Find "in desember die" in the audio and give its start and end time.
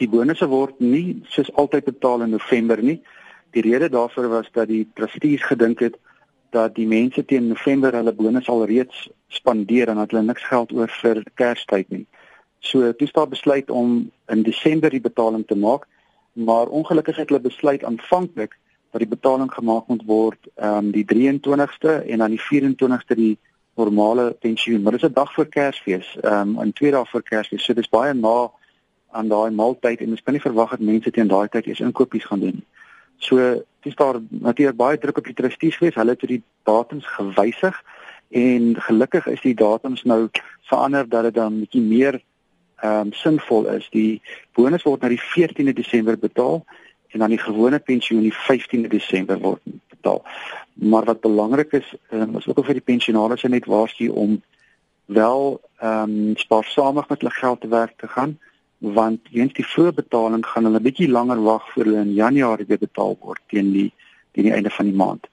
14.32-15.04